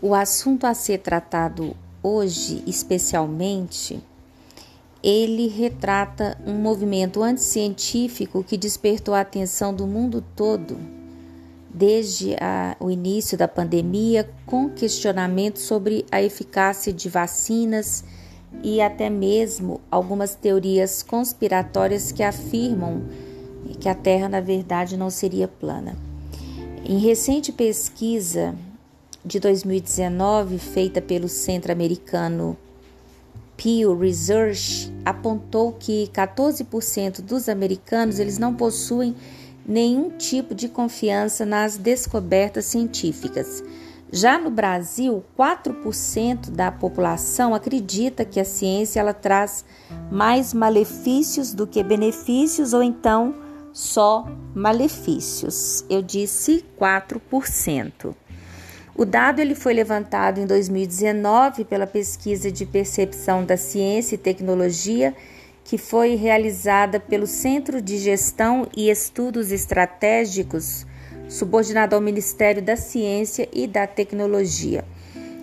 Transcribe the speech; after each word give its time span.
O 0.00 0.14
assunto 0.14 0.66
a 0.66 0.74
ser 0.74 0.98
tratado 0.98 1.74
hoje, 2.02 2.62
especialmente, 2.66 4.00
ele 5.02 5.48
retrata 5.48 6.36
um 6.46 6.54
movimento 6.54 7.22
anticientífico 7.22 8.44
que 8.44 8.56
despertou 8.56 9.14
a 9.14 9.20
atenção 9.20 9.74
do 9.74 9.86
mundo 9.86 10.22
todo 10.34 10.76
desde 11.76 12.34
a, 12.40 12.74
o 12.80 12.90
início 12.90 13.36
da 13.36 13.46
pandemia, 13.46 14.28
com 14.46 14.70
questionamentos 14.70 15.62
sobre 15.62 16.06
a 16.10 16.22
eficácia 16.22 16.90
de 16.90 17.06
vacinas 17.08 18.02
e 18.62 18.80
até 18.80 19.10
mesmo 19.10 19.80
algumas 19.90 20.34
teorias 20.34 21.02
conspiratórias 21.02 22.10
que 22.12 22.22
afirmam 22.22 23.02
que 23.78 23.90
a 23.90 23.94
Terra, 23.94 24.26
na 24.26 24.40
verdade, 24.40 24.96
não 24.96 25.10
seria 25.10 25.46
plana. 25.46 25.94
Em 26.82 26.98
recente 26.98 27.52
pesquisa 27.52 28.54
de 29.26 29.40
2019, 29.40 30.56
feita 30.56 31.02
pelo 31.02 31.28
Centro 31.28 31.72
Americano 31.72 32.56
Pew 33.56 33.98
Research, 33.98 34.92
apontou 35.04 35.72
que 35.72 36.08
14% 36.14 37.22
dos 37.22 37.48
americanos 37.48 38.20
eles 38.20 38.38
não 38.38 38.54
possuem 38.54 39.16
nenhum 39.66 40.10
tipo 40.10 40.54
de 40.54 40.68
confiança 40.68 41.44
nas 41.44 41.76
descobertas 41.76 42.66
científicas. 42.66 43.64
Já 44.12 44.38
no 44.38 44.48
Brasil, 44.48 45.24
4% 45.36 46.50
da 46.50 46.70
população 46.70 47.52
acredita 47.52 48.24
que 48.24 48.38
a 48.38 48.44
ciência 48.44 49.00
ela 49.00 49.12
traz 49.12 49.64
mais 50.08 50.54
malefícios 50.54 51.52
do 51.52 51.66
que 51.66 51.82
benefícios 51.82 52.72
ou 52.72 52.80
então 52.80 53.34
só 53.72 54.24
malefícios. 54.54 55.84
Eu 55.90 56.00
disse 56.00 56.64
4%. 56.80 58.14
O 58.98 59.04
dado 59.04 59.40
ele 59.40 59.54
foi 59.54 59.74
levantado 59.74 60.40
em 60.40 60.46
2019 60.46 61.66
pela 61.66 61.86
pesquisa 61.86 62.50
de 62.50 62.64
percepção 62.64 63.44
da 63.44 63.54
ciência 63.54 64.14
e 64.14 64.18
tecnologia 64.18 65.14
que 65.62 65.76
foi 65.76 66.14
realizada 66.14 66.98
pelo 66.98 67.26
Centro 67.26 67.82
de 67.82 67.98
Gestão 67.98 68.66
e 68.74 68.88
Estudos 68.88 69.52
Estratégicos, 69.52 70.86
subordinado 71.28 71.94
ao 71.94 72.00
Ministério 72.00 72.62
da 72.62 72.74
Ciência 72.74 73.46
e 73.52 73.66
da 73.66 73.86
Tecnologia. 73.86 74.82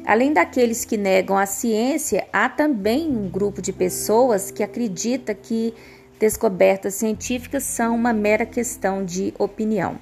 Além 0.04 0.34
daqueles 0.34 0.84
que 0.84 0.98
negam 0.98 1.38
a 1.38 1.46
ciência, 1.46 2.26
há 2.34 2.50
também 2.50 3.08
um 3.08 3.30
grupo 3.30 3.62
de 3.62 3.72
pessoas 3.72 4.50
que 4.50 4.64
acredita 4.64 5.36
que 5.36 5.76
descobertas 6.20 6.96
científicas 6.96 7.64
são 7.64 7.94
uma 7.96 8.14
mera 8.14 8.48
questão 8.48 9.06
de 9.06 9.32
opinião. 9.38 10.00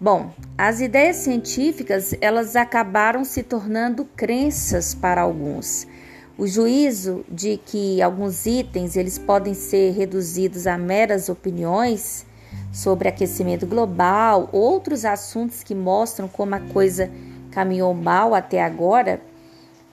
Bom, 0.00 0.32
as 0.58 0.80
ideias 0.80 1.16
científicas, 1.16 2.14
elas 2.20 2.56
acabaram 2.56 3.24
se 3.24 3.44
tornando 3.44 4.04
crenças 4.04 4.92
para 4.92 5.22
alguns. 5.22 5.86
O 6.36 6.48
juízo 6.48 7.24
de 7.30 7.56
que 7.64 8.02
alguns 8.02 8.44
itens 8.44 8.96
eles 8.96 9.18
podem 9.18 9.54
ser 9.54 9.92
reduzidos 9.92 10.66
a 10.66 10.76
meras 10.76 11.28
opiniões 11.28 12.26
sobre 12.72 13.08
aquecimento 13.08 13.66
global, 13.66 14.48
outros 14.50 15.04
assuntos 15.04 15.62
que 15.62 15.76
mostram 15.76 16.26
como 16.26 16.56
a 16.56 16.60
coisa 16.60 17.08
caminhou 17.52 17.94
mal 17.94 18.34
até 18.34 18.60
agora, 18.60 19.22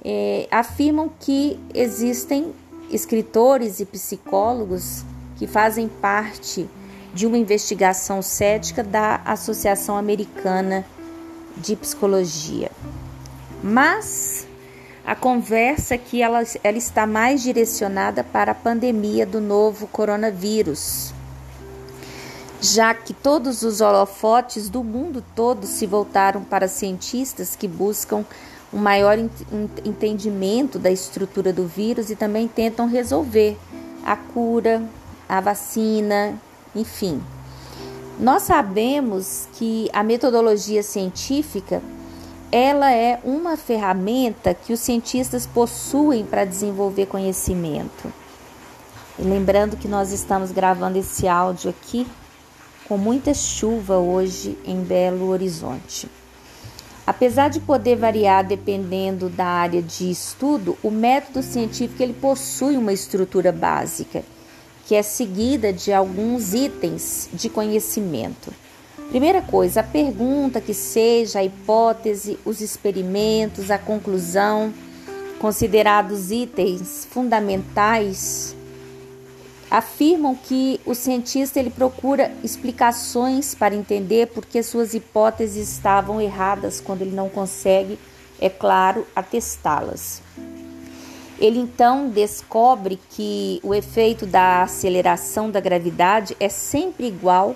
é, 0.03 0.47
afirmam 0.49 1.11
que 1.19 1.59
existem 1.75 2.51
escritores 2.89 3.79
e 3.79 3.85
psicólogos 3.85 5.05
que 5.37 5.45
fazem 5.45 5.87
parte 5.87 6.67
de 7.13 7.27
uma 7.27 7.37
investigação 7.37 8.21
cética 8.21 8.83
da 8.83 9.21
Associação 9.25 9.97
Americana 9.97 10.85
de 11.57 11.75
Psicologia. 11.75 12.71
Mas 13.63 14.47
a 15.05 15.15
conversa 15.15 15.95
aqui 15.95 16.21
ela, 16.21 16.43
ela 16.63 16.77
está 16.77 17.05
mais 17.05 17.41
direcionada 17.41 18.23
para 18.23 18.51
a 18.51 18.55
pandemia 18.55 19.25
do 19.25 19.41
novo 19.41 19.87
coronavírus, 19.87 21.13
já 22.61 22.93
que 22.93 23.13
todos 23.13 23.63
os 23.63 23.81
holofotes 23.81 24.69
do 24.69 24.83
mundo 24.83 25.23
todo 25.35 25.65
se 25.65 25.85
voltaram 25.85 26.43
para 26.43 26.67
cientistas 26.67 27.55
que 27.55 27.67
buscam 27.67 28.23
um 28.73 28.77
maior 28.77 29.17
entendimento 29.83 30.79
da 30.79 30.89
estrutura 30.89 31.51
do 31.51 31.67
vírus 31.67 32.09
e 32.09 32.15
também 32.15 32.47
tentam 32.47 32.87
resolver 32.87 33.57
a 34.05 34.15
cura, 34.15 34.81
a 35.27 35.41
vacina, 35.41 36.39
enfim. 36.75 37.21
Nós 38.19 38.43
sabemos 38.43 39.47
que 39.53 39.89
a 39.93 40.03
metodologia 40.03 40.83
científica 40.83 41.81
ela 42.51 42.91
é 42.91 43.19
uma 43.23 43.55
ferramenta 43.55 44.53
que 44.53 44.73
os 44.73 44.79
cientistas 44.81 45.47
possuem 45.47 46.25
para 46.25 46.43
desenvolver 46.43 47.05
conhecimento. 47.05 48.11
E 49.17 49.23
lembrando 49.23 49.77
que 49.77 49.87
nós 49.87 50.11
estamos 50.11 50.51
gravando 50.51 50.97
esse 50.97 51.27
áudio 51.27 51.69
aqui 51.69 52.05
com 52.87 52.97
muita 52.97 53.33
chuva 53.33 53.97
hoje 53.97 54.57
em 54.65 54.83
Belo 54.83 55.29
Horizonte. 55.29 56.09
Apesar 57.07 57.49
de 57.49 57.61
poder 57.61 57.95
variar 57.95 58.45
dependendo 58.45 59.29
da 59.29 59.45
área 59.45 59.81
de 59.81 60.11
estudo, 60.11 60.77
o 60.83 60.91
método 60.91 61.41
científico 61.41 62.03
ele 62.03 62.13
possui 62.13 62.75
uma 62.75 62.91
estrutura 62.91 63.51
básica 63.51 64.23
que 64.85 64.95
é 64.95 65.01
seguida 65.01 65.71
de 65.71 65.93
alguns 65.93 66.53
itens 66.53 67.29
de 67.33 67.49
conhecimento. 67.49 68.53
Primeira 69.09 69.41
coisa, 69.41 69.81
a 69.81 69.83
pergunta 69.83 70.61
que 70.61 70.73
seja, 70.73 71.39
a 71.39 71.43
hipótese, 71.43 72.39
os 72.45 72.61
experimentos, 72.61 73.69
a 73.69 73.77
conclusão, 73.77 74.73
considerados 75.39 76.31
itens 76.31 77.07
fundamentais, 77.09 78.55
afirmam 79.69 80.35
que 80.35 80.79
o 80.85 80.93
cientista 80.93 81.59
ele 81.59 81.69
procura 81.69 82.31
explicações 82.43 83.55
para 83.55 83.73
entender 83.73 84.27
por 84.27 84.45
que 84.45 84.61
suas 84.61 84.93
hipóteses 84.93 85.69
estavam 85.69 86.21
erradas 86.21 86.79
quando 86.79 87.01
ele 87.01 87.15
não 87.15 87.27
consegue, 87.27 87.97
é 88.39 88.49
claro, 88.49 89.07
atestá-las. 89.15 90.21
Ele 91.41 91.59
então 91.59 92.07
descobre 92.07 92.99
que 93.09 93.59
o 93.63 93.73
efeito 93.73 94.27
da 94.27 94.61
aceleração 94.61 95.49
da 95.49 95.59
gravidade 95.59 96.37
é 96.39 96.47
sempre 96.47 97.07
igual 97.07 97.55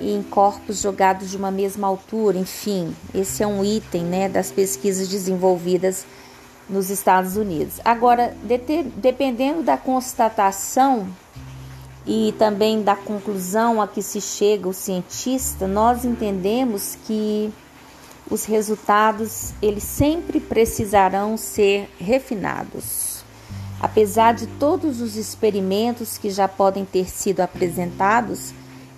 em 0.00 0.22
corpos 0.22 0.80
jogados 0.80 1.30
de 1.30 1.36
uma 1.36 1.50
mesma 1.50 1.86
altura, 1.86 2.38
enfim, 2.38 2.96
esse 3.14 3.42
é 3.42 3.46
um 3.46 3.62
item 3.62 4.04
né, 4.04 4.28
das 4.28 4.50
pesquisas 4.50 5.06
desenvolvidas 5.06 6.06
nos 6.66 6.88
Estados 6.88 7.36
Unidos. 7.36 7.78
Agora, 7.84 8.34
dependendo 8.96 9.62
da 9.62 9.76
constatação 9.76 11.08
e 12.06 12.34
também 12.38 12.82
da 12.82 12.96
conclusão 12.96 13.82
a 13.82 13.86
que 13.88 14.00
se 14.00 14.20
chega 14.20 14.66
o 14.66 14.72
cientista, 14.72 15.66
nós 15.66 16.06
entendemos 16.06 16.96
que 17.06 17.52
os 18.30 18.44
resultados 18.44 19.52
eles 19.62 19.84
sempre 19.84 20.40
precisarão 20.40 21.36
ser 21.36 21.88
refinados. 21.98 23.24
Apesar 23.80 24.34
de 24.34 24.46
todos 24.46 25.00
os 25.00 25.16
experimentos 25.16 26.18
que 26.18 26.30
já 26.30 26.48
podem 26.48 26.84
ter 26.84 27.08
sido 27.08 27.40
apresentados, 27.40 28.52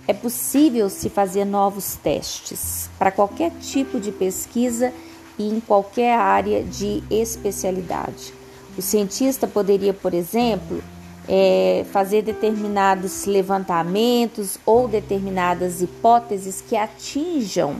é 0.07 0.13
possível 0.13 0.89
se 0.89 1.09
fazer 1.09 1.45
novos 1.45 1.95
testes 1.95 2.89
para 2.97 3.11
qualquer 3.11 3.51
tipo 3.61 3.99
de 3.99 4.11
pesquisa 4.11 4.91
e 5.37 5.47
em 5.47 5.59
qualquer 5.59 6.17
área 6.17 6.63
de 6.63 7.03
especialidade. 7.09 8.33
O 8.77 8.81
cientista 8.81 9.47
poderia, 9.47 9.93
por 9.93 10.13
exemplo, 10.13 10.83
é, 11.27 11.85
fazer 11.91 12.23
determinados 12.23 13.25
levantamentos 13.25 14.57
ou 14.65 14.87
determinadas 14.87 15.81
hipóteses 15.81 16.61
que 16.67 16.75
atinjam 16.75 17.75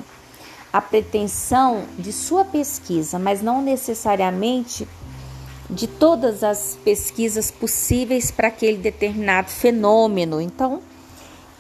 a 0.72 0.82
pretensão 0.82 1.84
de 2.00 2.14
sua 2.14 2.46
pesquisa, 2.46 3.20
mas 3.20 3.42
não 3.42 3.62
necessariamente 3.62 4.88
de 5.70 5.88
todas 5.88 6.44
as 6.44 6.78
pesquisas 6.84 7.50
possíveis 7.50 8.32
para 8.32 8.50
aquele 8.50 8.78
determinado 8.78 9.50
fenômeno. 9.50 10.42
Então, 10.42 10.82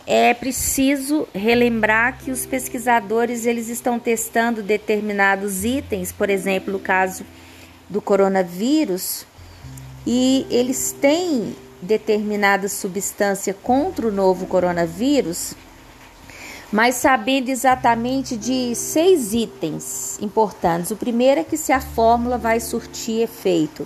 é 0.05 0.33
preciso 0.33 1.27
relembrar 1.33 2.19
que 2.19 2.31
os 2.31 2.45
pesquisadores 2.45 3.45
eles 3.45 3.69
estão 3.69 3.99
testando 3.99 4.63
determinados 4.63 5.63
itens, 5.63 6.11
por 6.11 6.29
exemplo, 6.29 6.73
no 6.73 6.79
caso 6.79 7.25
do 7.89 8.01
coronavírus, 8.01 9.25
e 10.05 10.45
eles 10.49 10.95
têm 10.99 11.55
determinada 11.81 12.67
substância 12.67 13.53
contra 13.53 14.07
o 14.07 14.11
novo 14.11 14.45
coronavírus 14.45 15.55
mas 16.71 16.95
sabendo 16.95 17.49
exatamente 17.49 18.37
de 18.37 18.73
seis 18.75 19.33
itens 19.33 20.17
importantes. 20.21 20.89
O 20.89 20.95
primeiro 20.95 21.41
é 21.41 21.43
que 21.43 21.57
se 21.57 21.73
a 21.73 21.81
fórmula 21.81 22.37
vai 22.37 22.59
surtir 22.59 23.21
efeito. 23.21 23.85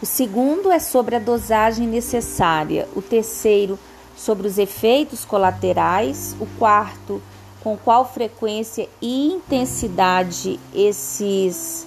O 0.00 0.06
segundo 0.06 0.70
é 0.70 0.78
sobre 0.78 1.16
a 1.16 1.18
dosagem 1.18 1.86
necessária. 1.86 2.88
O 2.94 3.02
terceiro, 3.02 3.78
sobre 4.16 4.46
os 4.46 4.58
efeitos 4.58 5.24
colaterais. 5.24 6.36
O 6.40 6.46
quarto, 6.58 7.20
com 7.62 7.76
qual 7.76 8.10
frequência 8.10 8.88
e 9.02 9.32
intensidade 9.32 10.58
esses 10.74 11.86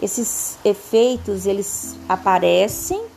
Esses 0.00 0.58
efeitos 0.64 1.46
eles 1.46 1.96
aparecem. 2.08 3.11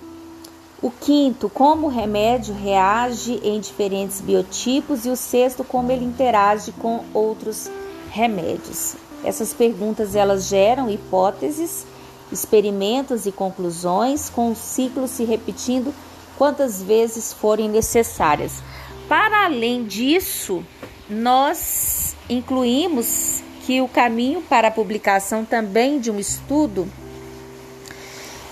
O 0.82 0.92
quinto, 0.92 1.50
como 1.50 1.88
o 1.88 1.90
remédio 1.90 2.54
reage 2.54 3.40
em 3.44 3.60
diferentes 3.60 4.20
biotipos 4.20 5.06
e 5.06 5.10
o 5.10 5.16
sexto, 5.16 5.64
como 5.64 5.92
ele 5.92 6.06
interage 6.06 6.72
com 6.74 7.04
outros 7.14 7.70
remédios. 8.12 8.96
Essas 9.24 9.54
perguntas 9.54 10.16
elas 10.16 10.48
geram 10.48 10.90
hipóteses, 10.90 11.86
experimentos 12.32 13.26
e 13.26 13.32
conclusões, 13.32 14.30
com 14.30 14.52
o 14.52 14.56
ciclo 14.56 15.08
se 15.08 15.24
repetindo 15.24 15.94
quantas 16.38 16.84
vezes 16.84 17.34
forem 17.34 17.70
necessárias. 17.70 18.62
Para 19.08 19.46
além 19.46 19.86
disso, 19.86 20.64
nós 21.10 22.16
incluímos 22.30 23.44
que 23.66 23.82
o 23.82 23.88
caminho 23.88 24.42
para 24.42 24.68
a 24.68 24.72
publicação 24.72 25.46
também 25.46 26.00
de 26.00 26.12
um 26.12 26.20
estudo 26.20 26.88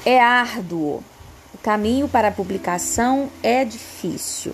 é 0.05 0.19
árduo. 0.19 1.03
Caminho 1.63 2.10
para 2.10 2.27
a 2.27 2.31
publicação 2.31 3.30
é 3.42 3.63
difícil, 3.63 4.54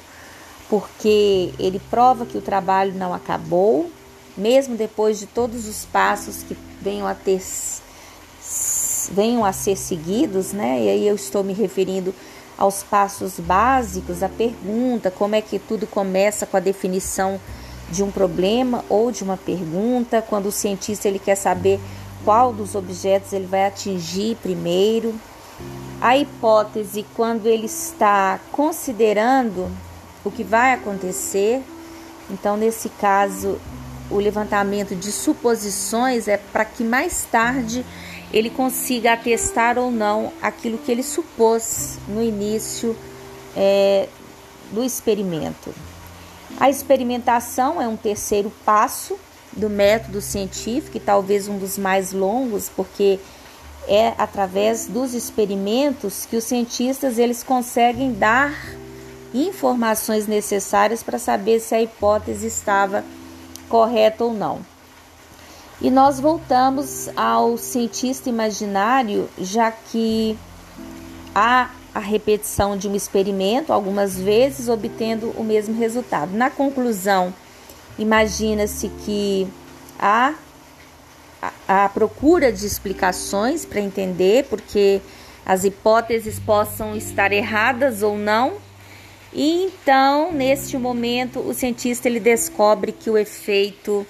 porque 0.70 1.52
ele 1.58 1.82
prova 1.90 2.24
que 2.24 2.38
o 2.38 2.42
trabalho 2.42 2.94
não 2.94 3.14
acabou, 3.14 3.90
mesmo 4.38 4.78
depois 4.78 5.18
de 5.18 5.26
todos 5.26 5.68
os 5.68 5.86
passos 5.86 6.44
que 6.44 6.56
venham 6.80 7.08
a 7.08 7.16
ter 7.16 7.42
venham 9.12 9.44
a 9.44 9.52
ser 9.52 9.76
seguidos, 9.76 10.54
né? 10.54 10.84
E 10.84 10.90
aí 10.90 11.08
eu 11.08 11.16
estou 11.16 11.44
me 11.44 11.52
referindo 11.52 12.14
aos 12.56 12.84
passos 12.84 13.40
básicos, 13.40 14.22
a 14.22 14.30
pergunta, 14.30 15.10
como 15.10 15.34
é 15.34 15.42
que 15.42 15.58
tudo 15.58 15.88
começa 15.88 16.46
com 16.46 16.58
a 16.58 16.60
definição 16.60 17.40
de 17.90 18.04
um 18.04 18.12
problema 18.12 18.86
ou 18.88 19.12
de 19.12 19.24
uma 19.24 19.36
pergunta, 19.36 20.22
quando 20.22 20.46
o 20.48 20.52
cientista 20.52 21.08
ele 21.08 21.18
quer 21.18 21.36
saber 21.36 21.80
qual 22.24 22.54
dos 22.54 22.76
objetos 22.76 23.34
ele 23.34 23.48
vai 23.48 23.66
atingir 23.66 24.36
primeiro. 24.44 25.16
A 26.02 26.18
hipótese, 26.18 27.06
quando 27.14 27.46
ele 27.46 27.66
está 27.66 28.40
considerando 28.52 29.70
o 30.24 30.32
que 30.32 30.44
vai 30.44 30.74
acontecer, 30.74 31.62
então 32.30 32.56
nesse 32.56 32.88
caso, 32.90 33.60
o 34.10 34.18
levantamento 34.18 34.96
de 34.96 35.12
suposições 35.12 36.28
é 36.28 36.38
para 36.38 36.64
que 36.64 36.84
mais 36.84 37.26
tarde 37.30 37.86
ele 38.32 38.50
consiga 38.50 39.14
atestar 39.14 39.78
ou 39.78 39.92
não 39.92 40.32
aquilo 40.42 40.78
que 40.78 40.92
ele 40.92 41.04
supôs 41.04 41.98
no 42.08 42.22
início 42.24 42.96
é, 43.56 44.08
do 44.72 44.84
experimento. 44.84 45.74
A 46.60 46.70
experimentação 46.70 47.82
é 47.82 47.88
um 47.88 47.98
terceiro 47.98 48.52
passo 48.64 49.18
do 49.52 49.70
método 49.70 50.22
científico 50.22 50.96
e 50.96 51.00
talvez 51.00 51.48
um 51.48 51.58
dos 51.58 51.78
mais 51.78 52.14
longos, 52.14 52.70
porque 52.74 53.20
é 53.90 54.14
através 54.20 54.86
dos 54.86 55.16
experimentos 55.16 56.26
que 56.26 56.38
os 56.38 56.44
cientistas 56.44 57.18
eles 57.18 57.44
conseguem 57.44 58.14
dar 58.14 58.54
informações 59.34 60.28
necessárias 60.28 61.02
para 61.02 61.18
saber 61.18 61.60
se 61.60 61.74
a 61.74 61.82
hipótese 61.82 62.46
estava 62.48 63.04
correta 63.68 64.24
ou 64.24 64.34
não. 64.34 64.60
E 65.82 65.90
nós 65.90 66.20
voltamos 66.20 67.10
ao 67.16 67.58
cientista 67.58 68.30
imaginário, 68.30 69.28
já 69.40 69.72
que 69.72 70.38
há 71.34 71.70
a 71.94 72.00
repetição 72.00 72.78
de 72.78 72.88
um 72.88 72.96
experimento, 72.96 73.74
algumas 73.74 74.16
vezes 74.16 74.70
obtendo 74.70 75.34
o 75.38 75.44
mesmo 75.44 75.76
resultado. 75.76 76.32
Na 76.34 76.50
conclusão, 76.50 77.34
imagina-se 77.98 78.90
que 79.04 79.48
há 79.98 80.34
a 81.68 81.90
procura 81.90 82.52
de 82.52 82.66
explicações 82.66 83.66
para 83.66 83.80
entender 83.80 84.46
porque 84.50 85.02
as 85.46 85.64
hipóteses 85.64 86.40
possam 86.40 86.96
estar 86.96 87.32
erradas 87.32 88.04
ou 88.04 88.18
não. 88.18 88.58
E 89.34 89.64
então, 89.66 90.32
neste 90.32 90.78
momento, 90.78 91.40
o 91.40 91.54
cientista 91.54 92.08
ele 92.08 92.20
descobre 92.20 92.92
que 92.92 93.10
o 93.10 93.18
efeito 93.18 94.06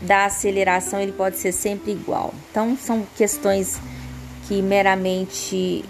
da 0.00 0.26
aceleração 0.26 1.00
ele 1.00 1.12
pode 1.12 1.36
ser 1.38 1.52
sempre 1.52 1.92
igual. 1.92 2.32
Então, 2.50 2.76
são 2.76 3.06
questões 3.16 3.80
que 4.46 4.62
meramente 4.62 5.84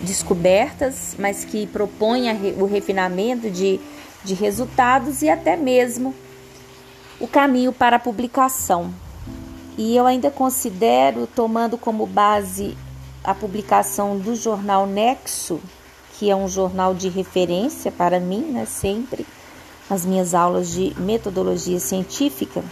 descobertas, 0.00 1.16
mas 1.18 1.44
que 1.44 1.66
propõem 1.66 2.30
o 2.58 2.66
refinamento 2.66 3.50
de, 3.50 3.80
de 4.24 4.34
resultados 4.34 5.22
e 5.22 5.28
até 5.28 5.56
mesmo 5.56 6.14
o 7.20 7.26
caminho 7.26 7.72
para 7.72 7.96
a 7.96 7.98
publicação. 7.98 8.92
E 9.76 9.96
eu 9.96 10.06
ainda 10.06 10.30
considero, 10.30 11.26
tomando 11.26 11.76
como 11.76 12.06
base 12.06 12.76
a 13.22 13.34
publicação 13.34 14.18
do 14.18 14.36
jornal 14.36 14.86
Nexo, 14.86 15.60
que 16.12 16.30
é 16.30 16.36
um 16.36 16.46
jornal 16.46 16.94
de 16.94 17.08
referência 17.08 17.90
para 17.90 18.20
mim, 18.20 18.42
né, 18.52 18.66
sempre, 18.66 19.26
nas 19.90 20.06
minhas 20.06 20.34
aulas 20.34 20.72
de 20.72 20.94
metodologia 21.00 21.80
científica, 21.80 22.62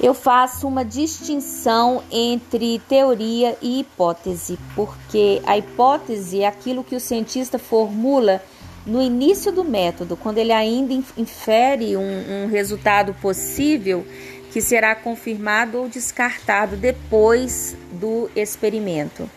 eu 0.00 0.14
faço 0.14 0.66
uma 0.66 0.82
distinção 0.82 2.02
entre 2.10 2.80
teoria 2.88 3.56
e 3.60 3.80
hipótese, 3.80 4.58
porque 4.74 5.42
a 5.44 5.58
hipótese 5.58 6.40
é 6.40 6.46
aquilo 6.46 6.82
que 6.82 6.96
o 6.96 7.00
cientista 7.00 7.58
formula 7.58 8.42
no 8.86 9.02
início 9.02 9.52
do 9.52 9.62
método, 9.62 10.16
quando 10.16 10.38
ele 10.38 10.52
ainda 10.52 10.94
infere 11.18 11.98
um, 11.98 12.44
um 12.44 12.46
resultado 12.46 13.12
possível 13.20 14.06
que 14.50 14.60
será 14.60 14.94
confirmado 14.94 15.78
ou 15.78 15.88
descartado 15.88 16.76
depois 16.76 17.76
do 17.92 18.30
experimento. 18.34 19.28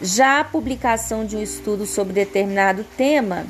Já 0.00 0.40
a 0.40 0.44
publicação 0.44 1.26
de 1.26 1.36
um 1.36 1.42
estudo 1.42 1.84
sobre 1.86 2.12
determinado 2.12 2.84
tema 2.96 3.46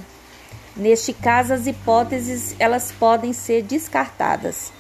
Neste 0.77 1.13
caso, 1.13 1.53
as 1.53 1.67
hipóteses 1.67 2.55
elas 2.59 2.93
podem 2.93 3.33
ser 3.33 3.63
descartadas. 3.63 4.73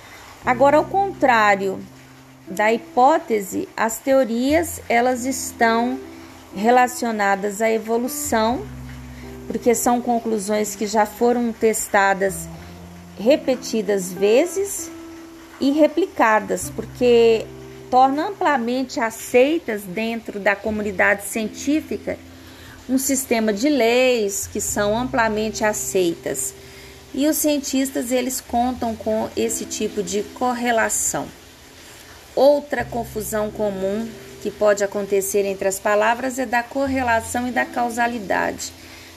Agora, 0.45 0.77
ao 0.77 0.85
contrário 0.85 1.81
da 2.47 2.73
hipótese, 2.73 3.69
as 3.77 3.99
teorias 3.99 4.81
elas 4.89 5.25
estão 5.25 5.99
relacionadas 6.55 7.61
à 7.61 7.71
evolução, 7.71 8.65
porque 9.47 9.75
são 9.75 10.01
conclusões 10.01 10.75
que 10.75 10.87
já 10.87 11.05
foram 11.05 11.53
testadas 11.53 12.49
repetidas 13.19 14.13
vezes 14.13 14.91
e 15.61 15.71
replicadas, 15.71 16.71
porque 16.71 17.47
tornam 17.91 18.29
amplamente 18.29 18.99
aceitas 19.01 19.83
dentro 19.83 20.39
da 20.41 20.57
comunidade 20.57 21.25
científica 21.25 22.17
um 22.89 22.99
sistema 22.99 23.53
de 23.53 23.69
leis 23.69 24.49
que 24.49 24.61
são 24.61 24.99
amplamente 24.99 25.65
aceitas. 25.65 26.53
E 27.15 27.27
os 27.29 27.37
cientistas 27.37 28.11
eles 28.11 28.41
contam 28.41 28.97
com 28.97 29.29
esse 29.37 29.65
tipo 29.65 30.03
de 30.03 30.23
correlação. 30.23 31.29
Outra 32.35 32.85
confusão 32.85 33.51
comum 33.51 34.09
que 34.43 34.51
pode 34.51 34.83
acontecer 34.83 35.45
entre 35.45 35.69
as 35.69 35.79
palavras 35.79 36.39
é 36.39 36.47
da 36.47 36.63
correlação 36.63 37.47
e 37.47 37.51
da 37.51 37.65
causalidade. 37.65 38.73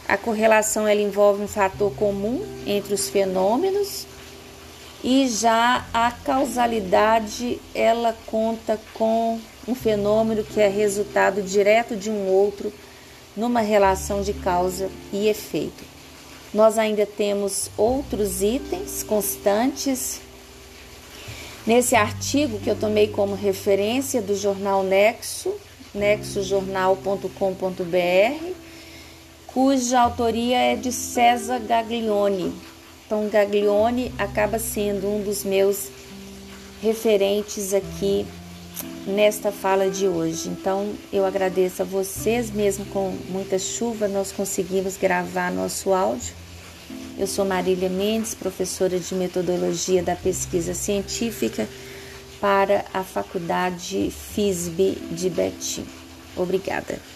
A 0.08 0.18
correlação 0.18 0.88
ela 0.88 1.02
envolve 1.02 1.42
um 1.42 1.48
fator 1.48 1.94
comum 1.96 2.46
entre 2.66 2.94
os 2.94 3.10
fenômenos 3.10 4.06
e 5.04 5.28
já 5.28 5.86
a 5.94 6.12
causalidade 6.12 7.60
ela 7.76 8.16
conta 8.26 8.80
com 8.94 9.40
um 9.68 9.76
fenômeno 9.76 10.44
que 10.44 10.62
é 10.62 10.70
resultado 10.70 11.42
direto 11.42 11.96
de 11.96 12.10
um 12.10 12.28
outro 12.28 12.72
numa 13.36 13.60
relação 13.60 14.22
de 14.22 14.34
causa 14.34 14.90
e 15.12 15.28
efeito. 15.28 15.84
Nós 16.54 16.78
ainda 16.78 17.06
temos 17.06 17.70
outros 17.76 18.42
itens 18.42 19.04
constantes. 19.04 20.22
Nesse 21.66 21.96
artigo 21.96 22.60
que 22.60 22.70
eu 22.70 22.76
tomei 22.76 23.08
como 23.08 23.36
referência 23.36 24.22
do 24.22 24.36
jornal 24.36 24.84
Nexo, 24.84 25.54
nexojornal.com.br, 25.94 28.54
cuja 29.48 30.02
autoria 30.02 30.58
é 30.58 30.76
de 30.76 30.92
César 30.92 31.60
Gaglione. 31.60 32.54
Então, 33.06 33.28
Gaglione 33.30 34.14
acaba 34.18 34.58
sendo 34.58 35.08
um 35.08 35.22
dos 35.22 35.44
meus 35.44 35.90
referentes 36.82 37.74
aqui 37.74 38.26
nesta 39.06 39.52
fala 39.52 39.90
de 39.90 40.08
hoje. 40.08 40.50
Então, 40.50 40.94
eu 41.12 41.26
agradeço 41.26 41.82
a 41.82 41.86
vocês, 41.86 42.52
mesmo 42.52 42.86
com 42.86 43.16
muita 43.30 43.60
chuva, 43.60 44.08
nós 44.08 44.32
conseguimos 44.32 44.98
gravar 44.98 45.52
nosso 45.52 45.94
áudio. 45.94 46.34
Eu 47.18 47.28
sou 47.28 47.46
Marília 47.46 47.90
Mendes, 47.90 48.34
professora 48.34 49.00
de 49.00 49.14
metodologia 49.14 50.02
da 50.02 50.16
pesquisa 50.16 50.74
científica 50.74 51.68
para 52.42 52.86
a 52.94 53.04
Faculdade 53.04 54.12
FISB 54.12 54.98
de 55.12 55.30
Betim. 55.30 55.86
Obrigada. 56.36 57.13